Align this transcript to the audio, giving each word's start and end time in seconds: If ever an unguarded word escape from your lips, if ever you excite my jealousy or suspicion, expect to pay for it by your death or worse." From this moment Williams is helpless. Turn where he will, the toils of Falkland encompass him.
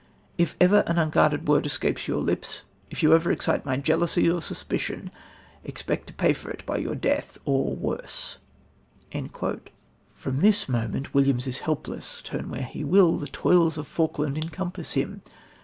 If 0.35 0.55
ever 0.59 0.83
an 0.87 0.97
unguarded 0.97 1.47
word 1.47 1.67
escape 1.67 1.99
from 1.99 2.11
your 2.15 2.23
lips, 2.23 2.63
if 2.89 3.03
ever 3.03 3.29
you 3.29 3.33
excite 3.35 3.67
my 3.67 3.77
jealousy 3.77 4.27
or 4.31 4.41
suspicion, 4.41 5.11
expect 5.63 6.07
to 6.07 6.13
pay 6.13 6.33
for 6.33 6.49
it 6.49 6.65
by 6.65 6.77
your 6.77 6.95
death 6.95 7.37
or 7.45 7.75
worse." 7.75 8.39
From 9.11 10.37
this 10.37 10.67
moment 10.67 11.13
Williams 11.13 11.45
is 11.45 11.59
helpless. 11.59 12.23
Turn 12.23 12.49
where 12.49 12.63
he 12.63 12.83
will, 12.83 13.19
the 13.19 13.27
toils 13.27 13.77
of 13.77 13.85
Falkland 13.85 14.39
encompass 14.39 14.93
him. 14.93 15.21